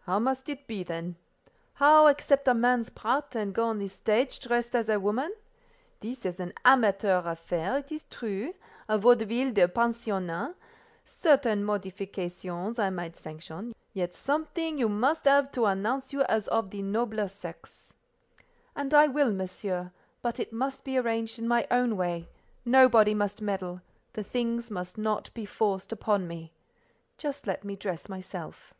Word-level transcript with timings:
"How 0.00 0.18
must 0.18 0.48
it 0.48 0.66
be, 0.66 0.82
then? 0.82 1.14
How 1.74 2.08
accept 2.08 2.48
a 2.48 2.54
man's 2.54 2.90
part, 2.90 3.36
and 3.36 3.54
go 3.54 3.66
on 3.68 3.78
the 3.78 3.86
stage 3.86 4.40
dressed 4.40 4.74
as 4.74 4.88
a 4.88 4.98
woman? 4.98 5.32
This 6.00 6.26
is 6.26 6.40
an 6.40 6.54
amateur 6.64 7.20
affair, 7.24 7.78
it 7.78 7.92
is 7.92 8.02
true—a 8.10 8.98
vaudeville 8.98 9.52
de 9.52 9.68
pensionnat; 9.68 10.56
certain 11.04 11.62
modifications 11.62 12.80
I 12.80 12.90
might 12.90 13.14
sanction, 13.14 13.72
yet 13.94 14.12
something 14.12 14.76
you 14.76 14.88
must 14.88 15.26
have 15.26 15.52
to 15.52 15.66
announce 15.66 16.12
you 16.12 16.22
as 16.24 16.48
of 16.48 16.70
the 16.70 16.82
nobler 16.82 17.28
sex." 17.28 17.92
"And 18.74 18.92
I 18.92 19.06
will, 19.06 19.30
Monsieur; 19.32 19.92
but 20.20 20.40
it 20.40 20.52
must 20.52 20.82
be 20.82 20.98
arranged 20.98 21.38
in 21.38 21.46
my 21.46 21.68
own 21.70 21.96
way: 21.96 22.28
nobody 22.64 23.14
must 23.14 23.40
meddle; 23.40 23.82
the 24.14 24.24
things 24.24 24.68
must 24.68 24.98
not 24.98 25.32
be 25.32 25.44
forced 25.46 25.92
upon 25.92 26.26
me. 26.26 26.50
Just 27.18 27.46
let 27.46 27.62
me 27.62 27.76
dress 27.76 28.08
myself." 28.08 28.74